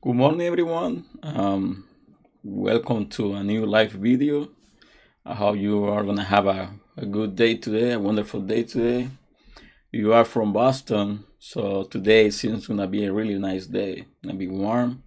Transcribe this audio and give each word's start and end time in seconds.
Good 0.00 0.14
morning, 0.14 0.46
everyone. 0.46 1.06
Um, 1.24 1.84
welcome 2.44 3.08
to 3.08 3.34
a 3.34 3.42
new 3.42 3.66
live 3.66 3.90
video. 3.90 4.48
I 5.26 5.34
hope 5.34 5.56
you 5.56 5.86
are 5.86 6.04
gonna 6.04 6.22
have 6.22 6.46
a, 6.46 6.70
a 6.96 7.04
good 7.04 7.34
day 7.34 7.56
today, 7.56 7.94
a 7.94 7.98
wonderful 7.98 8.40
day 8.40 8.62
today. 8.62 9.08
You 9.90 10.12
are 10.12 10.24
from 10.24 10.52
Boston, 10.52 11.24
so 11.40 11.82
today 11.82 12.30
seems 12.30 12.68
gonna 12.68 12.86
be 12.86 13.06
a 13.06 13.12
really 13.12 13.40
nice 13.40 13.66
day. 13.66 14.06
Gonna 14.22 14.36
be 14.36 14.46
warm. 14.46 15.02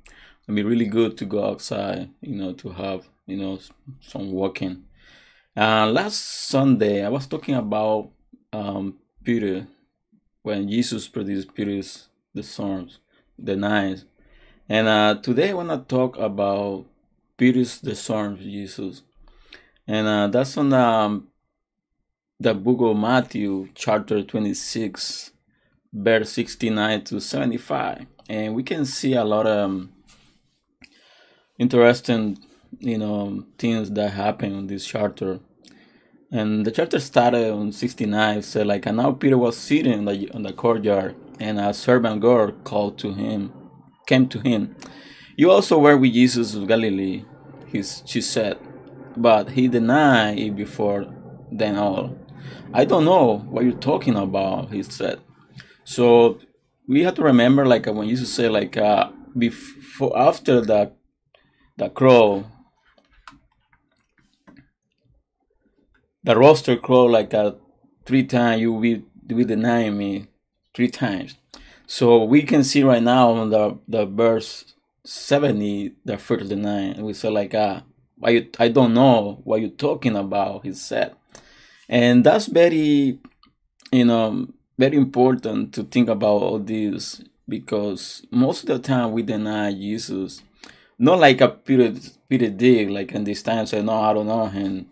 Gonna 0.45 0.57
be 0.57 0.63
really 0.63 0.87
good 0.87 1.17
to 1.19 1.25
go 1.25 1.45
outside. 1.45 2.09
You 2.19 2.35
know, 2.35 2.51
to 2.51 2.69
have 2.71 3.07
you 3.25 3.37
know 3.37 3.59
some 4.01 4.33
walking. 4.33 4.83
Uh, 5.55 5.87
last 5.87 6.49
Sunday, 6.49 7.05
I 7.05 7.07
was 7.07 7.27
talking 7.27 7.55
about 7.55 8.09
um, 8.51 8.97
Peter 9.23 9.67
when 10.41 10.67
Jesus 10.69 11.07
produced 11.07 11.55
Peter's 11.55 12.09
the 12.33 12.43
storms, 12.43 12.99
the 13.39 13.55
nights. 13.55 14.03
And 14.71 14.87
uh, 14.87 15.15
today 15.21 15.49
I 15.49 15.53
want 15.53 15.69
to 15.69 15.79
talk 15.79 16.17
about 16.17 16.85
Peter's 17.35 17.81
the 17.81 17.93
storms, 17.93 18.39
Jesus. 18.39 19.01
And 19.85 20.07
uh, 20.07 20.27
that's 20.27 20.55
on 20.55 20.71
um, 20.71 21.27
the 22.39 22.53
book 22.53 22.79
of 22.79 22.95
Matthew, 22.95 23.67
chapter 23.75 24.23
26, 24.23 25.31
verse 25.91 26.31
69 26.31 27.03
to 27.03 27.19
75. 27.19 28.05
And 28.29 28.55
we 28.55 28.63
can 28.63 28.85
see 28.85 29.13
a 29.13 29.25
lot 29.25 29.45
of 29.45 29.71
um, 29.71 29.91
interesting, 31.59 32.37
you 32.79 32.97
know, 32.97 33.43
things 33.57 33.91
that 33.91 34.11
happen 34.11 34.55
in 34.55 34.67
this 34.67 34.85
chapter. 34.85 35.41
And 36.31 36.65
the 36.65 36.71
chapter 36.71 37.01
started 37.01 37.51
on 37.51 37.73
69, 37.73 38.41
said 38.41 38.67
like, 38.67 38.85
and 38.85 38.95
now 38.95 39.11
Peter 39.11 39.37
was 39.37 39.57
sitting 39.57 39.91
in 39.91 40.05
the, 40.05 40.33
in 40.33 40.43
the 40.43 40.53
courtyard, 40.53 41.17
and 41.41 41.59
a 41.59 41.73
servant 41.73 42.21
girl 42.21 42.53
called 42.63 42.97
to 42.99 43.11
him, 43.11 43.51
came 44.05 44.27
to 44.29 44.39
him. 44.39 44.75
You 45.35 45.51
also 45.51 45.77
were 45.79 45.97
with 45.97 46.13
Jesus 46.13 46.55
of 46.55 46.67
Galilee, 46.67 47.25
his, 47.67 48.03
she 48.05 48.21
said, 48.21 48.57
but 49.15 49.51
he 49.51 49.67
denied 49.67 50.39
it 50.39 50.55
before 50.55 51.07
them 51.51 51.77
all. 51.77 52.17
I 52.73 52.85
don't 52.85 53.05
know 53.05 53.39
what 53.49 53.63
you're 53.63 53.73
talking 53.73 54.15
about, 54.15 54.71
he 54.71 54.83
said. 54.83 55.19
So 55.83 56.39
we 56.87 57.03
have 57.03 57.15
to 57.15 57.23
remember, 57.23 57.65
like 57.65 57.85
when 57.87 58.07
Jesus 58.07 58.33
said, 58.33 58.51
like 58.51 58.77
uh, 58.77 59.11
before, 59.37 60.17
after 60.17 60.61
the 60.61 60.91
the 61.77 61.89
crow 61.89 62.45
the 66.23 66.37
roster 66.37 66.75
crow 66.75 67.05
like 67.05 67.33
uh, 67.33 67.53
three 68.05 68.23
times 68.23 68.61
you 68.61 68.71
will 68.71 68.81
be 68.81 69.45
denying 69.45 69.97
me 69.97 70.27
three 70.75 70.89
times 70.89 71.35
so 71.91 72.23
we 72.23 72.41
can 72.43 72.63
see 72.63 72.83
right 72.83 73.03
now 73.03 73.31
on 73.31 73.49
the 73.49 73.77
the 73.85 74.05
verse 74.05 74.75
70 75.03 75.91
the 76.05 76.17
first 76.17 76.47
deny 76.47 76.83
and 76.83 77.03
we 77.03 77.11
say 77.11 77.27
like 77.27 77.53
uh 77.53 77.81
I, 78.23 78.47
I 78.57 78.69
don't 78.69 78.93
know 78.93 79.41
what 79.43 79.59
you're 79.59 79.71
talking 79.71 80.15
about 80.15 80.63
he 80.63 80.71
said. 80.73 81.15
And 81.89 82.23
that's 82.23 82.45
very 82.45 83.19
you 83.91 84.05
know 84.05 84.47
very 84.79 84.95
important 84.95 85.73
to 85.73 85.83
think 85.83 86.07
about 86.07 86.41
all 86.41 86.59
this 86.59 87.25
because 87.49 88.25
most 88.31 88.61
of 88.63 88.67
the 88.69 88.79
time 88.79 89.11
we 89.11 89.21
deny 89.21 89.73
jesus 89.73 90.41
not 90.97 91.19
like 91.19 91.41
a 91.41 91.49
Peter 91.49 91.93
Peter 92.29 92.49
did 92.49 92.89
like 92.89 93.11
in 93.11 93.25
this 93.25 93.43
time 93.43 93.65
say 93.65 93.81
no 93.81 93.99
I 93.99 94.13
don't 94.13 94.27
know 94.27 94.43
And 94.43 94.85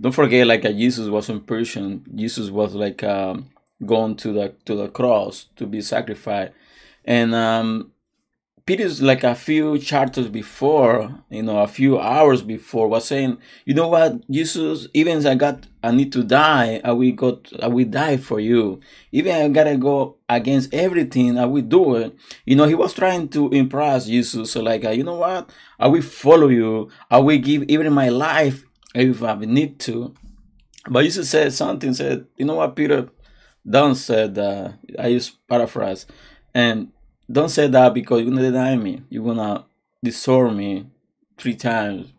don't 0.00 0.12
forget 0.12 0.46
like 0.46 0.64
uh, 0.64 0.72
jesus 0.72 1.08
was 1.08 1.28
in 1.28 1.40
prison 1.42 2.02
jesus 2.14 2.48
was 2.48 2.74
like 2.74 3.04
um, 3.04 3.50
going 3.84 4.16
to 4.16 4.32
the 4.32 4.54
to 4.64 4.74
the 4.74 4.88
cross 4.88 5.46
to 5.56 5.66
be 5.66 5.80
sacrificed. 5.80 6.52
And 7.04 7.34
um 7.34 7.92
peter's 8.66 9.00
like 9.00 9.22
a 9.22 9.34
few 9.34 9.78
chapters 9.78 10.28
before 10.28 11.22
you 11.30 11.40
know 11.40 11.58
a 11.60 11.68
few 11.68 12.00
hours 12.00 12.42
before 12.42 12.88
was 12.88 13.04
saying 13.04 13.38
you 13.64 13.72
know 13.72 13.86
what 13.86 14.28
jesus 14.28 14.88
even 14.92 15.24
i 15.24 15.36
got 15.36 15.68
i 15.84 15.92
need 15.92 16.10
to 16.10 16.24
die 16.24 16.80
i 16.82 16.90
will 16.90 17.12
go 17.12 17.40
i 17.62 17.68
will 17.68 17.84
die 17.84 18.16
for 18.16 18.40
you. 18.40 18.80
Even 19.12 19.32
i 19.36 19.48
gotta 19.48 19.76
go 19.76 20.16
against 20.28 20.74
everything 20.74 21.38
i 21.38 21.46
will 21.46 21.62
do 21.62 21.94
it. 21.94 22.12
You 22.44 22.56
know 22.56 22.64
he 22.64 22.74
was 22.74 22.92
trying 22.92 23.28
to 23.28 23.50
impress 23.50 24.06
jesus 24.06 24.50
so 24.50 24.62
like 24.62 24.84
uh, 24.84 24.90
you 24.90 25.04
know 25.04 25.14
what 25.14 25.48
i 25.78 25.86
will 25.86 26.02
follow 26.02 26.48
you. 26.48 26.90
I 27.08 27.18
will 27.18 27.38
give 27.38 27.62
even 27.68 27.92
my 27.92 28.08
life 28.08 28.64
if 28.96 29.22
I 29.22 29.34
need 29.36 29.78
to. 29.80 30.14
But 30.88 31.02
Jesus 31.02 31.28
said 31.30 31.52
something, 31.52 31.92
said, 31.94 32.26
you 32.36 32.44
know 32.44 32.54
what, 32.54 32.76
Peter, 32.76 33.08
don't 33.68 33.94
say 33.94 34.28
that. 34.28 34.78
I 34.98 35.08
use 35.08 35.30
paraphrase. 35.48 36.06
And 36.54 36.92
don't 37.30 37.48
say 37.48 37.66
that 37.66 37.94
because 37.94 38.20
you're 38.20 38.30
gonna 38.30 38.42
deny 38.42 38.76
me. 38.76 39.02
You're 39.08 39.24
gonna 39.24 39.66
disown 40.02 40.56
me 40.56 40.86
three 41.36 41.56
times. 41.56 42.12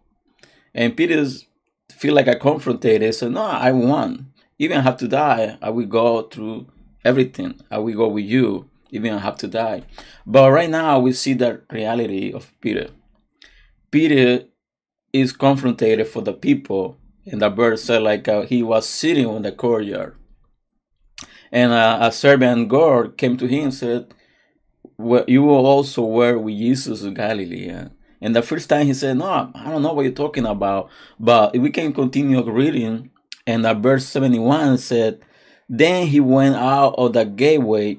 And 0.74 0.96
Peter's 0.96 1.46
feel 1.90 2.14
like 2.14 2.28
I 2.28 2.36
confronted. 2.36 3.14
So 3.16 3.30
no, 3.30 3.44
I 3.44 3.72
won. 3.72 4.34
Even 4.60 4.80
I 4.80 4.82
have 4.82 4.98
to 4.98 5.08
die, 5.08 5.58
I 5.62 5.70
will 5.70 5.86
go 5.86 6.24
through 6.24 6.68
everything. 7.06 7.60
I 7.70 7.78
will 7.78 7.96
go 7.96 8.08
with 8.08 8.26
you, 8.26 8.70
even 8.90 9.14
I 9.14 9.20
have 9.20 9.38
to 9.38 9.48
die. 9.48 9.84
But 10.26 10.52
right 10.52 10.70
now 10.70 11.00
we 11.00 11.14
see 11.14 11.34
the 11.34 11.62
reality 11.72 12.34
of 12.34 12.52
Peter. 12.60 12.90
Peter 13.92 14.46
is 15.14 15.32
confronted 15.32 16.06
for 16.08 16.22
the 16.22 16.34
people 16.34 16.98
and 17.26 17.42
the 17.42 17.50
bird 17.50 17.80
said 17.80 18.02
like 18.04 18.28
uh, 18.28 18.42
he 18.42 18.62
was 18.62 18.88
sitting 18.88 19.26
on 19.26 19.42
the 19.42 19.52
courtyard 19.52 20.17
and 21.52 21.72
a 21.72 22.12
Serbian 22.12 22.68
girl 22.68 23.10
came 23.10 23.38
to 23.38 23.48
him 23.48 23.66
and 23.66 23.74
said 23.74 24.14
well, 24.98 25.26
you 25.28 25.48
also 25.50 26.04
were 26.04 26.38
with 26.40 26.58
jesus 26.58 27.04
of 27.04 27.14
galilee 27.14 27.72
and 28.20 28.36
the 28.36 28.42
first 28.42 28.68
time 28.68 28.86
he 28.88 28.94
said 28.94 29.16
no 29.16 29.52
i 29.54 29.70
don't 29.70 29.84
know 29.84 29.94
what 29.94 30.04
you're 30.04 30.12
talking 30.12 30.46
about 30.46 30.90
but 31.20 31.56
we 31.58 31.70
can 31.70 31.94
continue 31.94 32.42
reading 32.50 33.12
and 33.46 33.64
the 33.64 33.74
verse 33.74 34.06
71 34.08 34.78
said 34.80 35.20
then 35.70 36.08
he 36.08 36.20
went 36.20 36.56
out 36.56 36.96
of 36.98 37.14
the 37.14 37.26
gateway 37.26 37.98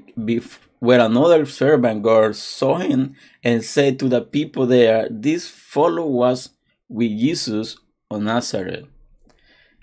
where 0.79 1.01
another 1.01 1.45
servant 1.45 2.03
girl 2.03 2.33
saw 2.33 2.77
him 2.77 3.15
and 3.43 3.65
said 3.65 3.99
to 3.99 4.09
the 4.09 4.21
people 4.21 4.67
there 4.67 5.09
this 5.11 5.49
fellow 5.49 6.07
was 6.07 6.51
with 6.89 7.11
Jesus 7.11 7.77
of 8.11 8.23
Nazareth. 8.23 8.87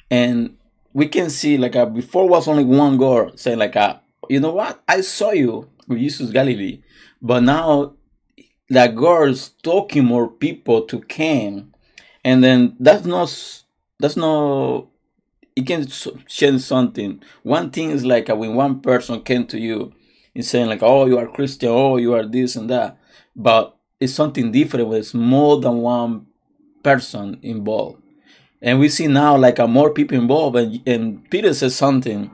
And 0.10 0.58
we 0.96 1.10
can 1.10 1.30
see 1.30 1.58
like 1.58 1.76
a, 1.76 1.86
before 1.86 2.28
was 2.28 2.48
only 2.48 2.64
one 2.64 2.98
girl 2.98 3.36
saying 3.36 3.60
like 3.60 3.76
a, 3.76 4.02
you 4.30 4.40
know 4.40 4.54
what 4.54 4.82
I 4.88 5.02
saw 5.02 5.32
you 5.32 5.70
with 5.90 6.00
Jesus 6.00 6.32
Galilee, 6.32 6.82
but 7.22 7.44
now 7.44 7.96
that 8.70 8.96
girl's 8.96 9.50
talking 9.62 10.06
more 10.06 10.30
people 10.30 10.84
to 10.84 11.02
came, 11.02 11.74
and 12.24 12.42
then 12.42 12.78
that's 12.80 13.06
not 13.06 13.28
that's 14.00 14.16
not 14.16 14.88
it 15.58 15.68
can 15.68 15.86
change 16.28 16.62
something. 16.62 17.22
One 17.44 17.72
thing 17.72 17.90
is 17.90 18.06
like 18.06 18.30
uh, 18.30 18.36
when 18.38 18.56
one 18.56 18.80
person 18.80 19.22
came 19.22 19.46
to 19.48 19.60
you 19.60 19.94
and 20.34 20.46
saying 20.46 20.68
like, 20.68 20.82
"Oh, 20.82 21.08
you 21.08 21.18
are 21.18 21.28
Christian. 21.28 21.70
Oh, 21.72 21.98
you 21.98 22.14
are 22.14 22.26
this 22.26 22.56
and 22.56 22.70
that," 22.70 22.98
but 23.36 23.76
it's 24.00 24.14
something 24.14 24.50
different. 24.50 24.88
When 24.88 25.00
it's 25.00 25.14
more 25.14 25.60
than 25.60 25.80
one 25.80 26.28
person 26.84 27.38
involved. 27.42 28.02
And 28.66 28.80
we 28.80 28.90
see 28.90 29.06
now 29.06 29.38
like 29.38 29.60
a 29.60 29.68
more 29.68 29.92
people 29.92 30.18
involved. 30.18 30.58
And, 30.58 30.82
and 30.88 31.30
Peter 31.30 31.54
says 31.54 31.76
something, 31.76 32.32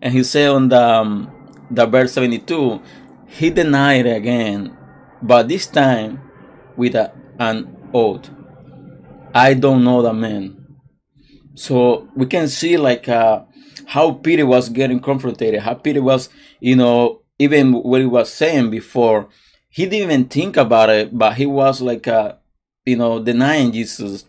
and 0.00 0.14
he 0.14 0.24
said 0.24 0.48
on 0.48 0.70
the 0.70 0.82
um, 0.82 1.30
the 1.70 1.86
verse 1.86 2.14
seventy 2.14 2.38
two, 2.38 2.80
he 3.26 3.50
denied 3.50 4.06
again, 4.06 4.74
but 5.22 5.48
this 5.48 5.66
time 5.66 6.22
with 6.76 6.94
a, 6.94 7.12
an 7.38 7.76
oath. 7.92 8.30
I 9.34 9.52
don't 9.52 9.84
know 9.84 10.00
the 10.00 10.14
man. 10.14 10.66
So 11.54 12.08
we 12.16 12.24
can 12.24 12.48
see 12.48 12.78
like 12.78 13.06
uh, 13.08 13.42
how 13.86 14.12
Peter 14.12 14.46
was 14.46 14.70
getting 14.70 15.00
confronted, 15.00 15.60
how 15.60 15.74
Peter 15.74 16.00
was, 16.00 16.30
you 16.60 16.74
know, 16.74 17.20
even 17.38 17.72
what 17.72 18.00
he 18.00 18.06
was 18.06 18.32
saying 18.32 18.70
before, 18.70 19.28
he 19.68 19.84
didn't 19.84 20.10
even 20.10 20.24
think 20.28 20.56
about 20.56 20.88
it, 20.88 21.16
but 21.16 21.34
he 21.34 21.44
was 21.46 21.82
like, 21.82 22.08
uh, 22.08 22.36
you 22.86 22.96
know, 22.96 23.22
denying 23.22 23.72
Jesus, 23.72 24.24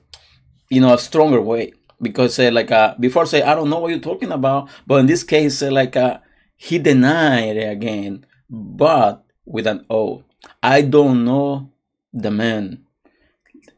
you 0.70 0.82
know, 0.82 0.94
a 0.94 0.98
stronger 0.98 1.42
way. 1.42 1.74
Because 2.02 2.36
say 2.36 2.50
like 2.50 2.72
uh, 2.72 2.96
before 3.00 3.26
say 3.26 3.42
I 3.42 3.56
don't 3.56 3.70
know 3.70 3.80
what 3.80 3.90
you're 3.90 4.00
talking 4.00 4.32
about, 4.32 4.70
but 4.88 4.96
in 4.96 5.06
this 5.06 5.24
case 5.24 5.58
say 5.58 5.70
like 5.70 5.98
uh, 5.98 6.20
he 6.56 6.80
denied 6.80 7.58
it 7.58 7.70
again, 7.70 8.26
but 8.50 9.26
with 9.46 9.68
an 9.68 9.86
oath. 9.90 10.24
I 10.64 10.82
don't 10.82 11.26
know 11.26 11.72
the 12.14 12.32
man. 12.32 12.86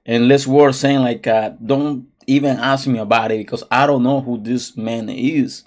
And 0.05 0.27
less 0.27 0.45
words 0.45 0.79
saying 0.79 0.99
like 0.99 1.25
uh, 1.25 1.53
don't 1.65 2.07
even 2.27 2.57
ask 2.57 2.87
me 2.87 2.99
about 2.99 3.31
it 3.31 3.39
because 3.39 3.63
I 3.71 3.87
don't 3.87 4.03
know 4.03 4.21
who 4.21 4.37
this 4.37 4.77
man 4.77 5.09
is. 5.09 5.63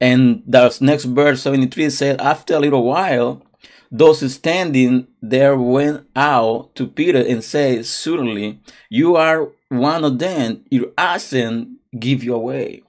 And 0.00 0.42
the 0.46 0.76
next 0.80 1.04
verse 1.04 1.42
73 1.42 1.90
said, 1.90 2.20
After 2.20 2.54
a 2.54 2.60
little 2.60 2.84
while, 2.84 3.42
those 3.90 4.32
standing 4.32 5.06
there 5.22 5.56
went 5.56 6.06
out 6.14 6.74
to 6.74 6.86
Peter 6.86 7.18
and 7.18 7.42
said, 7.42 7.86
Certainly, 7.86 8.60
you 8.90 9.16
are 9.16 9.48
one 9.68 10.04
of 10.04 10.18
them. 10.18 10.64
Your 10.70 10.92
accent 10.96 11.68
give 11.98 12.22
you 12.22 12.34
away. 12.34 12.82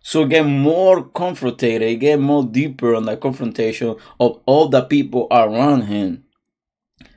So 0.00 0.24
get 0.24 0.46
more 0.46 1.02
confronted, 1.02 2.00
get 2.00 2.20
more 2.20 2.44
deeper 2.44 2.94
on 2.94 3.06
the 3.06 3.16
confrontation 3.16 3.96
of 4.20 4.40
all 4.46 4.68
the 4.68 4.82
people 4.82 5.26
around 5.30 5.82
him. 5.82 6.24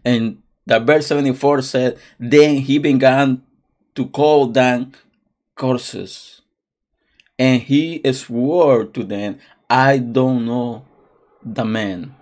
And 0.03 0.41
The 0.69 0.79
verse 0.79 1.07
74 1.07 1.63
said, 1.63 1.97
Then 2.19 2.57
he 2.57 2.77
began 2.77 3.41
to 3.95 4.05
call 4.05 4.45
down 4.45 4.93
curses. 5.55 6.41
And 7.39 7.59
he 7.59 8.03
swore 8.13 8.85
to 8.85 9.03
them, 9.03 9.39
I 9.67 9.97
don't 9.97 10.45
know 10.45 10.85
the 11.43 11.65
man. 11.65 12.13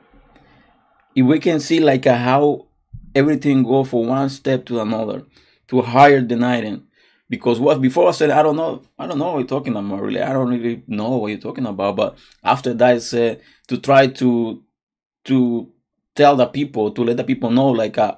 If 1.14 1.26
we 1.26 1.40
can 1.40 1.60
see 1.60 1.82
like 1.82 2.06
a, 2.06 2.16
how 2.16 2.68
everything 3.14 3.64
go 3.64 3.84
from 3.84 4.08
one 4.08 4.30
step 4.30 4.66
to 4.68 4.80
another, 4.80 5.24
to 5.68 5.82
higher 5.82 6.22
denying. 6.22 6.84
Because 7.30 7.60
what 7.60 7.82
before 7.82 8.08
I 8.08 8.12
said 8.12 8.30
I 8.30 8.42
don't 8.42 8.56
know, 8.56 8.84
I 8.98 9.06
don't 9.06 9.20
know 9.20 9.34
what 9.34 9.40
you're 9.40 9.48
talking 9.48 9.76
about 9.76 10.02
really. 10.02 10.22
I 10.22 10.32
don't 10.32 10.50
really 10.50 10.84
know 10.88 11.18
what 11.18 11.28
you're 11.28 11.40
talking 11.40 11.66
about. 11.66 11.96
But 11.96 12.18
after 12.44 12.74
that 12.74 12.90
I 12.90 12.98
said 13.00 13.42
to 13.68 13.78
try 13.78 14.08
to 14.08 14.64
to 15.26 15.72
tell 16.16 16.36
the 16.36 16.48
people, 16.48 16.92
to 16.92 17.04
let 17.04 17.18
the 17.18 17.24
people 17.24 17.52
know 17.52 17.70
like 17.70 17.98
uh, 17.98 18.16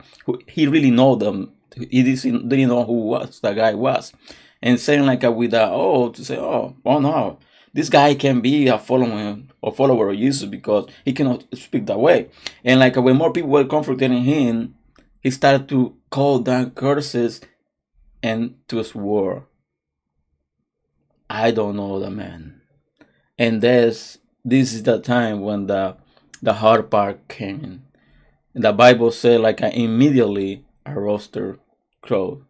he 0.48 0.68
really 0.68 0.92
know 0.92 1.16
them. 1.16 1.52
He 1.76 2.04
didn't, 2.04 2.48
know 2.50 2.84
who 2.84 2.94
was 2.94 3.40
the 3.42 3.54
guy 3.54 3.74
was. 3.74 4.14
And 4.62 4.80
saying 4.80 5.06
like 5.06 5.24
uh, 5.24 5.32
with 5.32 5.54
uh, 5.54 5.70
oh 5.72 6.10
to 6.10 6.26
say, 6.26 6.38
oh, 6.38 6.76
oh 6.86 7.00
no, 7.00 7.40
this 7.74 7.90
guy 7.90 8.16
can 8.16 8.42
be 8.42 8.68
a 8.68 8.78
follower 8.78 9.38
or 9.62 9.72
follower 9.72 10.10
of 10.10 10.18
Jesus 10.18 10.50
because 10.50 10.88
he 11.06 11.14
cannot 11.14 11.46
speak 11.54 11.86
that 11.86 12.00
way. 12.00 12.30
And 12.64 12.80
like 12.80 12.96
when 12.96 13.18
more 13.18 13.32
people 13.32 13.50
were 13.50 13.66
confronting 13.66 14.24
him, 14.24 14.76
he 15.22 15.32
started 15.32 15.68
to 15.70 15.96
call 16.10 16.40
down 16.40 16.72
curses 16.72 17.42
and 18.24 18.56
to 18.68 18.84
swear. 18.84 19.44
I 21.30 21.52
don't 21.52 21.76
know 21.76 22.00
the 22.00 22.10
man. 22.10 22.62
And 23.38 23.62
this 23.62 24.18
this 24.44 24.74
is 24.74 24.84
the 24.84 25.00
time 25.00 25.42
when 25.42 25.68
the 25.68 25.98
the 26.42 26.54
hard 26.54 26.90
part 26.90 27.28
came. 27.28 27.84
And 28.54 28.64
the 28.64 28.74
Bible 28.74 29.12
said 29.12 29.42
like 29.42 29.62
I 29.62 29.70
immediately 29.70 30.66
a 30.86 31.00
rooster 31.00 31.60
crowed. 32.02 32.44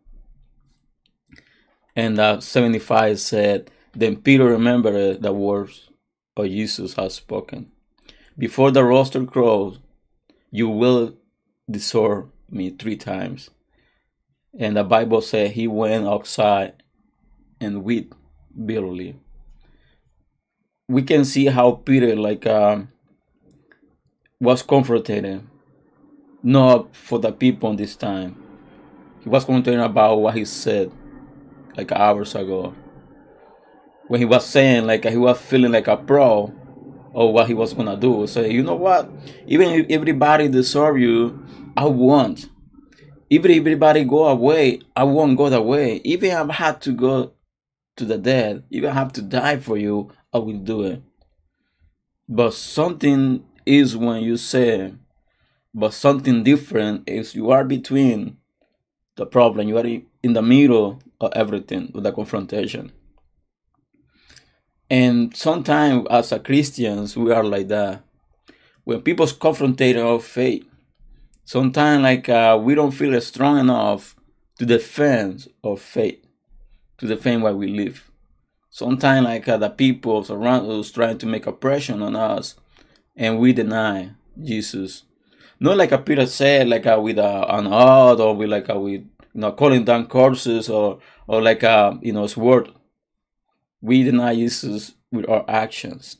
And 1.95 2.17
uh, 2.19 2.39
75 2.39 3.19
said, 3.19 3.71
Then 3.93 4.17
Peter 4.17 4.45
remembered 4.45 5.21
the 5.21 5.33
words 5.33 5.89
of 6.37 6.45
Jesus 6.45 6.93
had 6.93 7.11
spoken. 7.11 7.71
Before 8.37 8.71
the 8.71 8.85
rooster 8.85 9.25
crows, 9.25 9.79
you 10.49 10.69
will 10.69 11.17
disown 11.69 12.31
me 12.51 12.69
three 12.69 12.95
times. 12.95 13.49
And 14.57 14.77
the 14.77 14.83
Bible 14.83 15.21
said 15.21 15.51
he 15.51 15.67
went 15.67 16.07
outside 16.07 16.73
and 17.61 17.83
wept 17.83 18.13
bitterly. 18.65 19.15
We 20.87 21.03
can 21.03 21.23
see 21.23 21.45
how 21.45 21.71
Peter 21.71 22.15
like 22.15 22.47
um, 22.47 22.89
was 24.39 24.63
comforted, 24.63 25.43
not 26.41 26.95
for 26.95 27.19
the 27.19 27.31
people 27.31 27.75
this 27.75 27.95
time. 27.95 28.43
He 29.21 29.29
was 29.29 29.45
complaining 29.45 29.83
about 29.83 30.15
what 30.15 30.35
he 30.35 30.45
said 30.45 30.91
like 31.77 31.91
hours 31.91 32.33
ago. 32.35 32.73
When 34.07 34.19
he 34.19 34.25
was 34.25 34.45
saying 34.45 34.87
like 34.87 35.05
he 35.05 35.17
was 35.17 35.39
feeling 35.39 35.71
like 35.71 35.87
a 35.87 35.97
pro 35.97 36.51
of 37.13 37.33
what 37.33 37.47
he 37.47 37.53
was 37.53 37.73
gonna 37.73 37.97
do. 37.97 38.25
So 38.27 38.41
you 38.41 38.63
know 38.63 38.75
what? 38.75 39.09
Even 39.45 39.69
if 39.69 39.85
everybody 39.89 40.47
deserve 40.47 40.97
you, 40.97 41.45
I 41.75 41.85
won't. 41.85 42.49
If 43.29 43.45
everybody 43.45 44.03
go 44.05 44.27
away, 44.27 44.81
I 44.95 45.03
won't 45.03 45.37
go 45.37 45.49
that 45.49 45.63
way. 45.63 46.01
Even 46.03 46.31
if 46.31 46.49
I 46.49 46.53
had 46.53 46.81
to 46.81 46.91
go 46.91 47.33
to 47.95 48.05
the 48.05 48.17
dead, 48.17 48.63
even 48.69 48.89
I 48.89 48.93
have 48.93 49.13
to 49.13 49.21
die 49.21 49.57
for 49.57 49.77
you, 49.77 50.11
I 50.33 50.39
will 50.39 50.57
do 50.57 50.83
it. 50.83 51.01
But 52.27 52.53
something 52.53 53.43
is 53.65 53.95
when 53.95 54.23
you 54.23 54.37
say, 54.37 54.93
but 55.73 55.93
something 55.93 56.43
different 56.43 57.07
is 57.07 57.35
you 57.35 57.51
are 57.51 57.63
between 57.63 58.37
the 59.15 59.25
problem. 59.25 59.67
You 59.67 59.77
are 59.77 59.85
in 59.85 60.33
the 60.33 60.41
middle 60.41 61.01
of 61.19 61.31
everything 61.35 61.91
with 61.93 62.03
the 62.03 62.11
confrontation. 62.11 62.91
And 64.89 65.35
sometimes 65.35 66.07
as 66.09 66.31
a 66.31 66.39
Christians, 66.39 67.15
we 67.15 67.31
are 67.31 67.43
like 67.43 67.67
that. 67.67 68.03
When 68.83 69.01
people's 69.01 69.33
confronted 69.33 69.97
our 69.97 70.19
faith, 70.19 70.68
sometimes 71.49 72.03
like 72.03 72.29
uh, 72.29 72.59
we 72.61 72.75
don't 72.75 72.91
feel 72.91 73.19
strong 73.21 73.57
enough 73.57 74.15
to 74.59 74.67
defend 74.67 75.47
our 75.65 75.77
faith, 75.77 76.23
to 76.99 77.07
defend 77.07 77.41
why 77.41 77.51
we 77.51 77.67
live. 77.67 78.11
Sometimes 78.69 79.25
like 79.25 79.47
uh, 79.47 79.57
the 79.57 79.71
people 79.71 80.23
around 80.29 80.69
us 80.69 80.91
trying 80.91 81.17
to 81.17 81.25
make 81.25 81.47
a 81.47 81.51
pressure 81.51 81.99
on 81.99 82.15
us, 82.15 82.53
and 83.15 83.39
we 83.39 83.51
deny 83.51 84.11
Jesus. 84.39 85.05
Not 85.59 85.77
like 85.77 85.91
a 85.91 85.97
Peter 85.97 86.27
said, 86.27 86.69
like 86.69 86.85
uh, 86.85 86.99
with 87.01 87.17
uh, 87.17 87.47
an 87.49 87.65
odd 87.65 88.19
or 88.19 88.35
with 88.35 88.49
like 88.49 88.69
a, 88.69 88.79
with 88.79 89.01
you 89.01 89.41
know 89.41 89.51
calling 89.53 89.83
down 89.83 90.05
curses 90.05 90.69
or 90.69 90.99
or 91.25 91.41
like 91.41 91.63
a 91.63 91.97
you 92.03 92.13
know 92.13 92.27
sword. 92.27 92.69
We 93.81 94.03
deny 94.03 94.35
Jesus 94.35 94.93
with 95.11 95.27
our 95.27 95.45
actions 95.47 96.17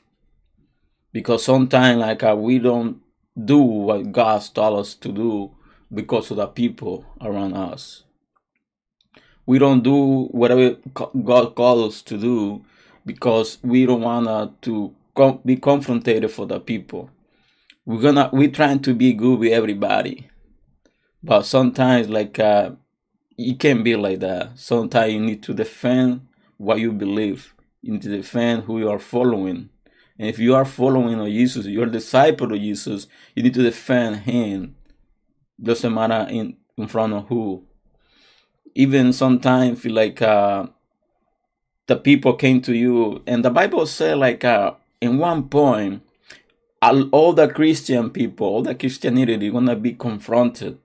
because 1.14 1.44
sometimes 1.44 2.00
like 2.00 2.24
uh, 2.24 2.36
we 2.36 2.58
don't 2.58 3.04
do 3.46 3.60
what 3.60 4.12
God 4.12 4.44
told 4.54 4.80
us 4.80 4.94
to 4.96 5.12
do 5.12 5.52
because 5.94 6.32
of 6.32 6.38
the 6.38 6.48
people 6.48 7.06
around 7.22 7.54
us. 7.56 8.04
We 9.46 9.58
don't 9.58 9.82
do 9.82 10.26
whatever 10.26 10.78
God 11.24 11.56
calls 11.56 11.96
us 11.96 12.02
to 12.04 12.18
do 12.18 12.66
because 13.06 13.58
we 13.64 13.86
don't 13.86 14.02
want 14.02 14.28
to 14.28 14.94
to 15.16 15.42
be 15.44 15.58
confronted 15.58 16.30
for 16.32 16.46
the 16.46 16.60
people. 16.60 17.10
We're 17.86 18.02
gonna 18.02 18.30
we 18.32 18.48
trying 18.50 18.82
to 18.82 18.94
be 18.94 19.14
good 19.14 19.40
with 19.40 19.52
everybody, 19.52 20.30
but 21.24 21.44
sometimes 21.44 22.10
like 22.10 22.38
uh, 22.40 22.72
you 23.36 23.56
can't 23.56 23.84
be 23.84 23.96
like 23.96 24.20
that. 24.20 24.60
Sometimes 24.60 25.14
you 25.14 25.20
need 25.20 25.42
to 25.44 25.54
defend 25.54 26.28
what 26.58 26.80
you 26.80 26.92
believe. 26.92 27.56
You 27.82 27.94
need 27.94 28.02
to 28.04 28.10
defend 28.10 28.64
who 28.64 28.80
you 28.80 28.90
are 28.90 29.00
following. 29.00 29.70
And 30.20 30.28
if 30.28 30.38
you 30.38 30.54
are 30.54 30.66
following 30.66 31.20
of 31.20 31.28
Jesus, 31.28 31.66
you're 31.66 31.88
a 31.88 31.92
disciple 31.92 32.54
of 32.54 32.60
Jesus, 32.60 33.08
you 33.36 33.42
need 33.42 33.54
to 33.54 33.64
defend 33.64 34.18
him. 34.18 34.76
Doesn't 35.62 35.94
matter 35.94 36.30
in, 36.30 36.58
in 36.78 36.88
front 36.88 37.14
of 37.14 37.28
who. 37.28 37.66
Even 38.76 39.14
sometimes 39.14 39.82
feel 39.82 39.94
like 39.94 40.22
uh, 40.22 40.68
the 41.88 41.96
people 41.96 42.34
came 42.34 42.62
to 42.62 42.76
you, 42.76 43.24
and 43.26 43.44
the 43.44 43.50
Bible 43.50 43.86
said 43.86 44.18
like 44.18 44.44
uh, 44.44 44.74
in 45.02 45.18
one 45.18 45.50
point, 45.50 46.04
all, 46.82 47.34
the 47.34 47.48
Christian 47.48 48.10
people, 48.10 48.48
all 48.48 48.62
the 48.62 48.76
Christianity, 48.76 49.50
gonna 49.50 49.76
be 49.76 49.94
confronted 49.94 50.78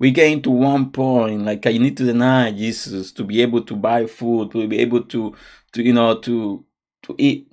we 0.00 0.10
get 0.10 0.42
to 0.42 0.50
one 0.50 0.90
point 0.90 1.44
like 1.44 1.66
I 1.66 1.72
need 1.72 1.96
to 1.98 2.04
deny 2.04 2.50
Jesus 2.50 3.12
to 3.12 3.22
be 3.22 3.42
able 3.42 3.62
to 3.62 3.76
buy 3.76 4.06
food, 4.06 4.50
to 4.52 4.66
be 4.66 4.78
able 4.78 5.02
to 5.04 5.36
to 5.74 5.82
you 5.82 5.92
know 5.92 6.18
to 6.20 6.64
to 7.02 7.14
eat, 7.18 7.49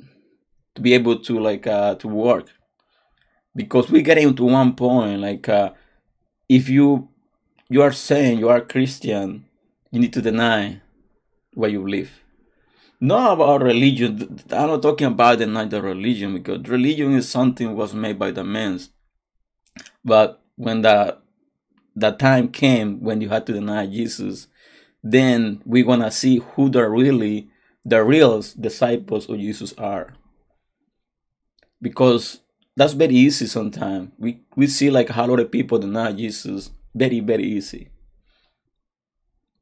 to 0.77 0.81
be 0.81 0.93
able 0.93 1.17
to 1.17 1.39
like 1.39 1.65
uh 1.67 1.95
to 1.95 2.07
work. 2.07 2.53
Because 3.55 3.89
we 3.89 4.03
get 4.03 4.19
into 4.19 4.43
one 4.43 4.75
point 4.75 5.19
like 5.19 5.49
uh 5.49 5.71
if 6.47 6.69
you 6.69 7.09
you 7.67 7.81
are 7.81 7.91
saying 7.91 8.37
you 8.37 8.47
are 8.47 8.61
Christian, 8.61 9.45
you 9.91 9.99
need 9.99 10.13
to 10.13 10.21
deny 10.21 10.81
where 11.53 11.69
you 11.69 11.85
live. 11.87 12.21
Not 12.99 13.33
about 13.33 13.63
religion. 13.63 14.39
I'm 14.51 14.69
not 14.69 14.83
talking 14.83 15.07
about 15.07 15.39
denying 15.39 15.69
the 15.69 15.81
religion 15.81 16.35
because 16.35 16.69
religion 16.69 17.13
is 17.13 17.27
something 17.27 17.75
was 17.75 17.93
made 17.93 18.19
by 18.19 18.31
the 18.31 18.43
men. 18.43 18.79
But 20.05 20.41
when 20.55 20.83
the 20.83 21.17
the 21.95 22.11
time 22.11 22.49
came 22.49 23.01
when 23.01 23.21
you 23.21 23.29
had 23.29 23.47
to 23.47 23.53
deny 23.53 23.87
Jesus, 23.87 24.47
then 25.03 25.63
we're 25.65 25.85
gonna 25.85 26.11
see 26.11 26.37
who 26.37 26.69
the 26.69 26.87
really 26.87 27.49
the 27.83 28.03
real 28.03 28.43
disciples 28.59 29.27
of 29.27 29.39
Jesus 29.39 29.73
are. 29.73 30.13
Because 31.81 32.41
that's 32.75 32.93
very 32.93 33.15
easy 33.15 33.45
sometimes. 33.45 34.11
We 34.17 34.41
we 34.55 34.67
see 34.67 34.89
like 34.89 35.15
a 35.15 35.25
lot 35.25 35.39
of 35.39 35.51
people 35.51 35.79
deny 35.79 36.11
Jesus 36.11 36.71
very, 36.93 37.19
very 37.19 37.43
easy. 37.43 37.89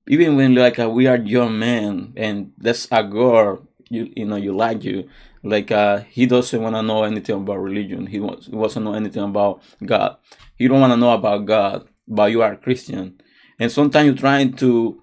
Even 0.08 0.36
when 0.36 0.56
like 0.56 0.80
uh, 0.80 0.90
we 0.90 1.08
are 1.08 1.18
young 1.18 1.58
men 1.60 2.14
and 2.16 2.52
that's 2.58 2.88
a 2.92 3.04
girl 3.04 3.68
you 3.90 4.12
you 4.16 4.26
know 4.26 4.36
you 4.36 4.52
like 4.52 4.84
you 4.84 5.08
like 5.44 5.72
uh 5.72 6.00
he 6.10 6.26
doesn't 6.26 6.62
want 6.62 6.76
to 6.76 6.82
know 6.82 7.04
anything 7.04 7.36
about 7.36 7.58
religion 7.58 8.08
he 8.08 8.20
wants 8.20 8.48
he 8.48 8.52
doesn't 8.52 8.84
know 8.84 8.96
anything 8.96 9.22
about 9.22 9.62
god 9.86 10.18
he 10.56 10.68
don't 10.68 10.82
want 10.82 10.92
to 10.92 10.98
know 10.98 11.14
about 11.14 11.46
god 11.46 11.88
but 12.08 12.32
you 12.32 12.42
are 12.42 12.56
Christian. 12.56 13.20
And 13.60 13.72
sometimes 13.72 14.06
you're 14.06 14.16
trying 14.16 14.54
to, 14.58 15.02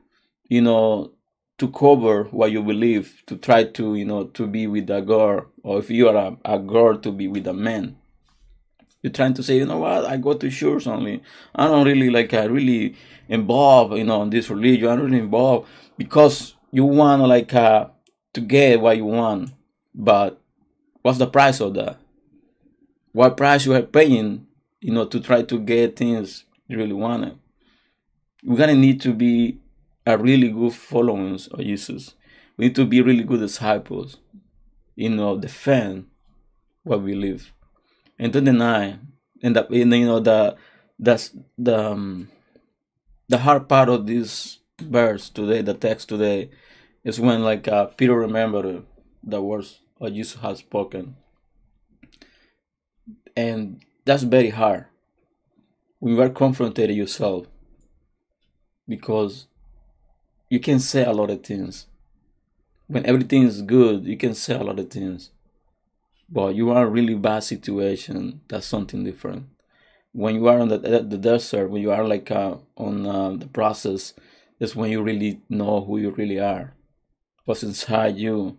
you 0.49 0.61
know, 0.61 1.13
to 1.59 1.69
cover 1.71 2.25
what 2.25 2.51
you 2.51 2.63
believe, 2.63 3.23
to 3.27 3.37
try 3.37 3.65
to, 3.65 3.95
you 3.95 4.05
know, 4.05 4.25
to 4.25 4.47
be 4.47 4.67
with 4.67 4.91
a 4.91 5.01
girl, 5.01 5.47
or 5.63 5.79
if 5.79 5.91
you 5.91 6.09
are 6.09 6.17
a, 6.17 6.55
a 6.55 6.59
girl, 6.59 6.97
to 6.99 7.13
be 7.13 7.29
with 7.29 7.47
a 7.47 7.53
man. 7.53 7.97
You're 9.03 9.13
trying 9.13 9.35
to 9.35 9.43
say, 9.43 9.59
you 9.59 9.67
know 9.67 9.79
what, 9.79 10.05
I 10.07 10.17
go 10.17 10.35
to 10.35 10.51
church 10.51 10.87
only. 10.87 11.23
I 11.55 11.67
don't 11.67 11.87
really 11.87 12.11
like, 12.11 12.33
I 12.35 12.45
really 12.45 12.95
involved, 13.29 13.95
you 13.95 14.05
know, 14.05 14.23
in 14.23 14.31
this 14.31 14.49
religion. 14.49 14.89
I'm 14.89 15.01
really 15.01 15.19
involved 15.19 15.69
because 15.97 16.55
you 16.71 16.85
want 16.85 17.23
like 17.23 17.53
uh, 17.55 17.87
to 18.35 18.41
get 18.41 18.81
what 18.81 18.97
you 18.97 19.07
want. 19.07 19.51
But 19.95 20.41
what's 21.03 21.19
the 21.19 21.27
price 21.27 21.61
of 21.61 21.75
that? 21.75 21.99
What 23.13 23.37
price 23.37 23.67
you 23.67 23.75
are 23.75 23.83
paying, 23.83 24.47
you 24.81 24.93
know, 24.93 25.05
to 25.07 25.21
try 25.21 25.43
to 25.43 25.59
get 25.59 25.97
things 25.97 26.45
you 26.69 26.79
really 26.79 26.95
want 26.95 27.39
we're 28.45 28.57
gonna 28.57 28.75
need 28.75 29.01
to 29.01 29.13
be 29.13 29.59
a 30.07 30.19
really 30.19 30.49
good 30.51 30.75
followers 30.75 31.49
of 31.49 31.61
Jesus. 31.61 32.15
We 32.57 32.67
need 32.67 32.77
to 32.77 32.85
be 32.87 33.01
really 33.01 33.25
good 33.25 33.41
disciples, 33.41 34.19
you 34.95 35.11
know, 35.11 35.39
defend 35.39 36.07
what 36.83 37.03
we 37.03 37.15
live. 37.15 37.53
And 38.19 38.33
don't 38.33 38.45
deny 38.45 38.99
and 39.43 39.57
the 39.57 39.67
you 39.71 39.85
know 39.85 40.21
the 40.21 40.57
that's 40.99 41.37
the 41.59 41.79
um, 41.79 42.29
the 43.29 43.39
hard 43.39 43.69
part 43.69 43.89
of 43.89 44.07
this 44.07 44.61
verse 44.81 45.29
today, 45.29 45.63
the 45.63 45.75
text 45.75 46.09
today, 46.09 46.51
is 47.05 47.19
when 47.21 47.43
like 47.43 47.67
uh, 47.69 47.87
Peter 47.87 48.15
remembered 48.15 48.85
the 49.23 49.43
words 49.43 49.81
of 50.01 50.15
Jesus 50.15 50.41
has 50.41 50.59
spoken, 50.59 51.17
and 53.37 53.83
that's 54.05 54.23
very 54.23 54.51
hard 54.51 54.87
when 55.99 56.15
you 56.15 56.23
are 56.23 56.29
confronted 56.29 56.91
yourself 56.91 57.47
because 58.89 59.47
you 60.53 60.61
can 60.61 60.79
say 60.79 61.03
a 61.03 61.13
lot 61.13 61.31
of 61.31 61.43
things. 61.43 61.87
When 62.87 63.07
everything 63.07 63.45
is 63.45 63.63
good, 63.63 64.05
you 64.05 64.19
can 64.19 64.35
say 64.35 64.55
a 64.55 64.63
lot 64.63 64.79
of 64.79 64.91
things. 64.91 65.31
But 66.29 66.55
you 66.55 66.69
are 66.69 66.87
in 66.87 66.93
really 66.93 67.15
bad 67.15 67.43
situation, 67.43 68.43
that's 68.49 68.67
something 68.67 69.03
different. 69.03 69.47
When 70.13 70.35
you 70.35 70.47
are 70.49 70.61
on 70.61 70.69
the, 70.69 70.77
the 70.77 71.17
desert, 71.17 71.71
when 71.71 71.81
you 71.81 71.91
are 71.91 72.07
like 72.07 72.31
uh, 72.31 72.57
on 72.77 73.07
uh, 73.07 73.31
the 73.31 73.47
process, 73.47 74.13
is 74.61 74.77
when 74.77 74.91
you 74.91 75.03
really 75.03 75.41
know 75.49 75.83
who 75.87 75.97
you 75.97 76.11
really 76.11 76.39
are, 76.39 76.75
what's 77.47 77.63
inside 77.63 78.19
you. 78.19 78.59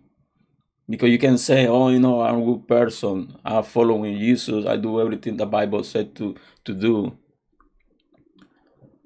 Because 0.90 1.10
you 1.10 1.18
can 1.18 1.38
say, 1.38 1.68
oh, 1.68 1.90
you 1.90 2.00
know, 2.00 2.22
I'm 2.22 2.42
a 2.42 2.44
good 2.44 2.66
person, 2.66 3.36
I'm 3.44 3.62
following 3.62 4.18
Jesus, 4.18 4.66
I 4.66 4.78
do 4.78 5.00
everything 5.00 5.36
the 5.36 5.46
Bible 5.46 5.84
said 5.84 6.16
to, 6.16 6.34
to 6.64 6.74
do. 6.74 7.16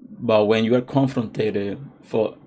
But 0.01 0.47
when 0.47 0.65
you 0.65 0.75
are 0.75 0.81
confronted 0.81 1.79
for 2.01 2.39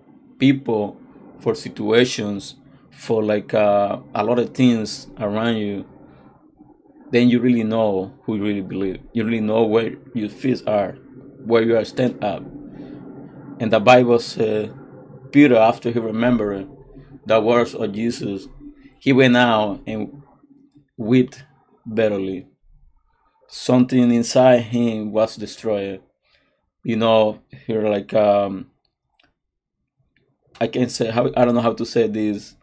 people, 0.42 0.98
for 1.40 1.56
situations, 1.56 2.56
for 2.90 3.24
like 3.24 3.54
uh, 3.54 4.00
a 4.14 4.24
lot 4.24 4.40
of 4.40 4.54
things 4.54 5.08
around 5.20 5.56
you, 5.58 5.86
then 7.12 7.30
you 7.30 7.40
really 7.40 7.64
know 7.64 8.14
who 8.24 8.36
you 8.36 8.44
really 8.44 8.62
believe. 8.62 9.00
You 9.14 9.24
really 9.24 9.40
know 9.40 9.64
where 9.64 9.94
your 10.14 10.30
feet 10.30 10.62
are, 10.68 10.94
where 11.46 11.62
you 11.62 11.78
are 11.78 11.86
stand 11.86 12.24
up. 12.24 12.44
And 13.60 13.72
the 13.72 13.80
Bible 13.80 14.20
says, 14.20 14.72
Peter, 15.32 15.56
after 15.56 15.92
he 15.92 16.00
remembered 16.00 16.68
the 17.26 17.40
words 17.40 17.76
of 17.76 17.94
Jesus, 17.94 18.48
he 19.00 19.14
went 19.14 19.38
out 19.38 19.82
and 19.86 20.24
wept 20.98 21.46
bitterly. 21.94 22.48
Something 23.48 24.12
inside 24.12 24.62
him 24.62 25.12
was 25.12 25.36
destroyed 25.36 26.02
you 26.84 26.96
know 26.96 27.40
here 27.68 27.88
like 27.88 28.14
um 28.14 28.68
i 30.60 30.68
can't 30.68 30.92
say 30.92 31.10
how 31.10 31.32
i 31.36 31.46
don't 31.46 31.56
know 31.56 31.62
how 31.62 31.74
to 31.74 31.86
say 31.86 32.08
this. 32.08 32.56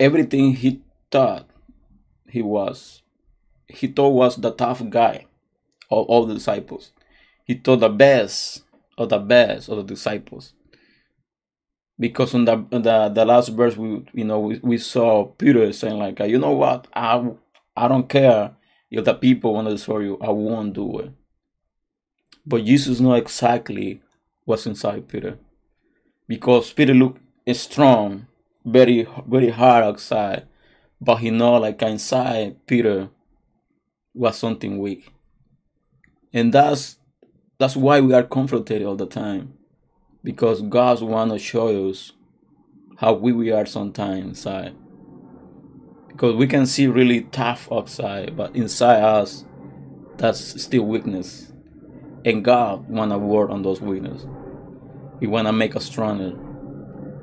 Everything 0.00 0.54
he 0.54 0.82
thought 1.10 1.48
he 2.28 2.42
was 2.42 3.02
he 3.68 3.86
thought 3.86 4.10
was 4.10 4.36
the 4.36 4.50
tough 4.50 4.82
guy 4.90 5.26
of 5.90 6.06
all 6.06 6.26
the 6.26 6.34
disciples. 6.34 6.92
He 7.44 7.54
thought 7.54 7.80
the 7.80 7.88
best 7.88 8.64
of 8.98 9.08
the 9.08 9.18
best 9.18 9.68
of 9.68 9.76
the 9.78 9.82
disciples. 9.82 10.54
Because 11.98 12.34
on 12.34 12.44
the 12.44 12.56
the, 12.70 13.10
the 13.14 13.24
last 13.24 13.48
verse 13.50 13.76
we 13.76 14.04
you 14.12 14.24
know 14.24 14.40
we, 14.40 14.58
we 14.62 14.78
saw 14.78 15.26
peter 15.26 15.72
saying 15.72 15.98
like 15.98 16.18
you 16.20 16.38
know 16.38 16.52
what? 16.52 16.88
I 16.94 17.30
i 17.76 17.88
don't 17.88 18.08
care 18.08 18.56
if 18.90 19.04
the 19.04 19.14
people 19.14 19.54
want 19.54 19.68
to 19.68 19.74
destroy 19.74 20.00
you. 20.00 20.18
I 20.20 20.30
won't 20.30 20.74
do 20.74 20.98
it. 20.98 21.12
But 22.44 22.64
Jesus 22.64 23.00
know 23.00 23.14
exactly 23.14 24.02
what's 24.44 24.66
inside 24.66 25.08
Peter. 25.08 25.38
Because 26.28 26.72
Peter 26.72 26.94
looked 26.94 27.20
strong, 27.54 28.26
very 28.64 29.06
very 29.26 29.50
hard 29.50 29.84
outside, 29.84 30.46
but 31.00 31.16
he 31.16 31.30
know 31.30 31.54
like 31.54 31.82
inside 31.82 32.64
Peter 32.66 33.10
was 34.14 34.36
something 34.36 34.78
weak. 34.78 35.12
And 36.32 36.52
that's 36.52 36.98
that's 37.58 37.76
why 37.76 38.00
we 38.00 38.14
are 38.14 38.22
confronted 38.22 38.82
all 38.82 38.96
the 38.96 39.06
time. 39.06 39.54
Because 40.24 40.62
God 40.62 41.00
wanna 41.02 41.38
show 41.38 41.88
us 41.88 42.12
how 42.98 43.14
weak 43.14 43.34
we 43.34 43.50
are 43.50 43.66
sometimes 43.66 44.24
inside. 44.24 44.74
Because 46.08 46.36
we 46.36 46.46
can 46.46 46.66
see 46.66 46.86
really 46.86 47.22
tough 47.22 47.68
outside, 47.72 48.36
but 48.36 48.54
inside 48.54 49.02
us 49.02 49.44
that's 50.18 50.62
still 50.62 50.84
weakness 50.84 51.51
and 52.24 52.44
God 52.44 52.88
wanna 52.88 53.18
work 53.18 53.50
on 53.50 53.62
those 53.62 53.80
weaknesses. 53.80 54.26
He 55.20 55.26
wanna 55.26 55.52
make 55.52 55.76
us 55.76 55.84
stronger, 55.84 56.36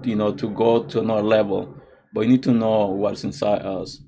you 0.03 0.15
know, 0.15 0.34
to 0.34 0.50
go 0.50 0.84
to 0.84 1.00
another 1.00 1.24
level. 1.24 1.75
But 2.13 2.22
you 2.22 2.29
need 2.29 2.44
to 2.44 2.51
know 2.51 2.88
what's 2.88 3.24
inside 3.24 3.62
us. 3.62 4.01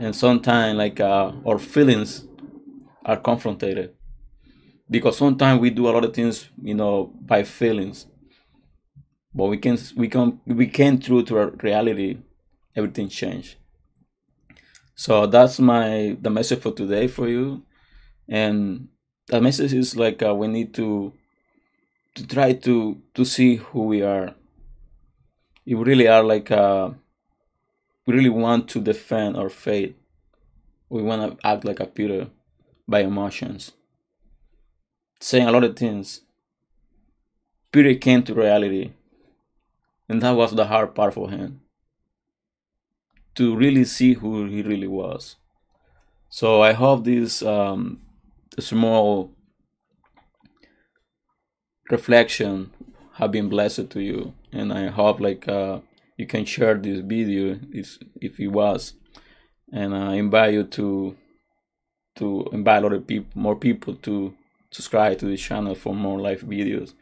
And 0.00 0.14
sometimes, 0.16 0.78
like 0.78 1.00
uh, 1.00 1.32
our 1.46 1.58
feelings 1.58 2.26
are 3.04 3.16
confronted, 3.16 3.94
because 4.90 5.18
sometimes 5.18 5.60
we 5.60 5.70
do 5.70 5.88
a 5.88 5.92
lot 5.92 6.04
of 6.04 6.14
things, 6.14 6.48
you 6.62 6.74
know, 6.74 7.12
by 7.20 7.42
feelings. 7.44 8.06
But 9.34 9.46
we 9.46 9.58
can 9.58 9.76
we 9.96 10.08
can 10.08 10.40
we 10.46 10.66
can 10.66 11.00
through 11.00 11.24
to 11.24 11.50
reality, 11.62 12.18
everything 12.74 13.08
change. 13.08 13.58
So 14.94 15.26
that's 15.26 15.58
my 15.58 16.16
the 16.20 16.30
message 16.30 16.60
for 16.60 16.72
today 16.72 17.08
for 17.08 17.28
you, 17.28 17.62
and 18.28 18.88
the 19.26 19.40
message 19.40 19.72
is 19.72 19.96
like 19.96 20.22
uh, 20.22 20.34
we 20.34 20.48
need 20.48 20.74
to 20.74 21.12
to 22.14 22.26
try 22.26 22.52
to 22.52 23.00
to 23.14 23.24
see 23.24 23.56
who 23.56 23.84
we 23.84 24.02
are. 24.02 24.34
If 25.66 25.78
we 25.78 25.84
really 25.84 26.08
are 26.08 26.22
like 26.22 26.50
uh, 26.50 26.90
we 28.06 28.14
really 28.14 28.30
want 28.30 28.68
to 28.70 28.80
defend 28.80 29.36
our 29.36 29.48
faith. 29.48 29.94
We 30.90 31.02
want 31.02 31.40
to 31.40 31.46
act 31.46 31.64
like 31.64 31.80
a 31.80 31.86
peter 31.86 32.28
by 32.86 33.00
emotions. 33.00 33.72
Saying 35.20 35.48
a 35.48 35.52
lot 35.52 35.64
of 35.64 35.76
things. 35.76 36.20
Peter 37.72 37.94
came 37.94 38.22
to 38.22 38.34
reality 38.34 38.92
and 40.08 40.20
that 40.22 40.32
was 40.32 40.54
the 40.54 40.66
hard 40.66 40.94
part 40.94 41.14
for 41.14 41.30
him. 41.30 41.62
To 43.36 43.56
really 43.56 43.84
see 43.84 44.14
who 44.14 44.46
he 44.46 44.62
really 44.62 44.86
was. 44.86 45.36
So 46.28 46.62
i 46.62 46.72
hope 46.72 47.04
this 47.04 47.42
um, 47.42 48.03
small 48.60 49.32
reflection 51.90 52.70
have 53.14 53.30
been 53.30 53.48
blessed 53.48 53.90
to 53.90 54.00
you 54.00 54.34
and 54.52 54.72
i 54.72 54.86
hope 54.86 55.20
like 55.20 55.46
uh, 55.48 55.80
you 56.16 56.26
can 56.26 56.44
share 56.44 56.74
this 56.74 57.00
video 57.00 57.58
if 57.72 57.98
if 58.20 58.40
it 58.40 58.48
was 58.48 58.94
and 59.72 59.94
i 59.94 60.14
invite 60.14 60.54
you 60.54 60.64
to 60.64 61.16
to 62.16 62.48
invite 62.52 62.78
a 62.78 62.86
lot 62.86 62.92
of 62.92 63.06
people 63.06 63.30
more 63.34 63.56
people 63.56 63.94
to 63.96 64.34
subscribe 64.70 65.18
to 65.18 65.26
this 65.26 65.40
channel 65.40 65.74
for 65.74 65.94
more 65.94 66.20
live 66.20 66.40
videos. 66.42 66.94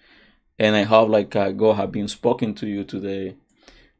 And 0.58 0.76
i 0.76 0.82
hope 0.82 1.08
like 1.08 1.34
uh, 1.36 1.50
god 1.52 1.76
have 1.76 1.92
been 1.92 2.08
spoken 2.08 2.54
to 2.54 2.66
you 2.66 2.84
today 2.84 3.36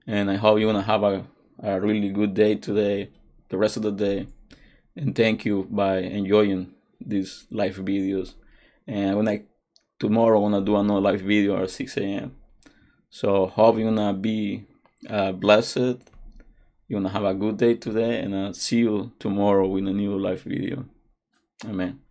and 0.07 0.31
i 0.31 0.35
hope 0.35 0.59
you're 0.59 0.73
gonna 0.73 0.85
have 0.85 1.03
a, 1.03 1.25
a 1.63 1.81
really 1.81 2.11
good 2.11 2.35
day 2.35 2.55
today 2.57 3.11
the 3.53 3.59
rest 3.59 3.77
of 3.77 3.83
the 3.83 3.93
day. 3.93 4.27
And 4.97 5.15
thank 5.15 5.45
you 5.45 5.69
by 5.71 5.99
enjoying 5.99 6.73
these 7.07 7.47
live 7.51 7.77
videos. 7.77 8.35
And 8.87 9.17
when 9.17 9.29
i 9.29 9.43
tomorrow 9.99 10.39
i 10.39 10.43
want 10.43 10.55
to 10.55 10.61
do 10.61 10.77
another 10.77 11.01
live 11.01 11.21
video 11.21 11.63
at 11.63 11.71
6 11.71 11.97
a.m 11.99 12.35
so 13.15 13.47
hope 13.47 13.77
you're 13.77 13.91
gonna 13.93 14.15
be 14.15 14.65
uh, 15.09 15.33
blessed. 15.33 15.77
You're 16.89 17.01
gonna 17.01 17.11
have 17.11 17.25
a 17.25 17.35
good 17.35 17.59
day 17.59 17.75
today 17.75 18.21
and 18.21 18.35
i'll 18.35 18.55
see 18.55 18.79
you 18.79 19.13
tomorrow 19.19 19.69
with 19.69 19.87
a 19.87 19.93
new 19.93 20.19
live 20.19 20.43
video. 20.43 20.87
Amen 21.67 22.02